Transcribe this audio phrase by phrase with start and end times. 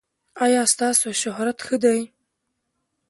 [0.45, 1.99] ایا ستاسو شهرت ښه دی؟